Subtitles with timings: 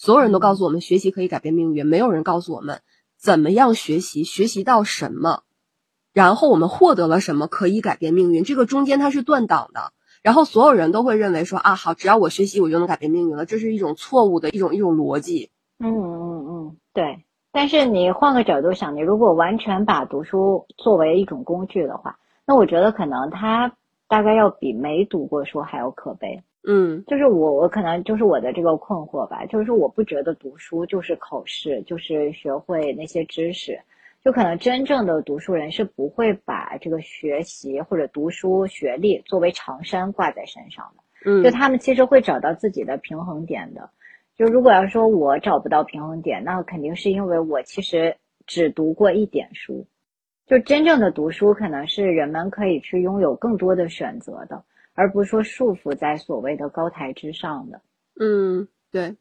[0.00, 2.80] 所有人都告诉我们学习可以改变命运，没有人告诉我们
[3.18, 5.42] 怎么样学习，学习到什么，
[6.14, 8.42] 然后我们获得了什么可以改变命运。
[8.42, 9.92] 这个中间它是断档的，
[10.22, 15.50] 然后所有人都会认为说啊，好，只要我学习，我就能改变命运了，这是一种错误的一种一种逻辑。
[15.78, 17.26] 嗯嗯嗯，对。
[17.52, 23.74] 但是你换个角度想，你如果完全把读书作为一种工具的话，那我觉得可能它
[24.10, 26.42] 大概要比没读过书还要可悲。
[26.66, 33.80] 嗯，就是我，我可能就是我的这个困惑吧，就是我不觉得读书就是考试，就是学会那些知识，
[34.22, 43.88] 就可能真正的读书人是不会把这个学习或者读书学历作为长衫挂在身上的，嗯，就他们其实会找到自己的平衡点的。
[44.36, 48.16] 就如果要说我找不到平衡点，那肯定是因为我其实
[48.46, 49.86] 只读过一点书，
[50.50, 54.64] 就真正的读书可能是人们可以去拥有更多的选择的。
[54.94, 57.80] 而不是说束缚在所谓的高台之上的，
[58.18, 59.16] 嗯，对。